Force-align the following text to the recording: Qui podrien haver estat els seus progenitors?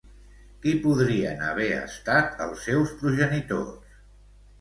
Qui 0.61 0.71
podrien 0.85 1.43
haver 1.47 1.67
estat 1.81 2.39
els 2.47 2.63
seus 2.69 2.95
progenitors? 3.03 4.01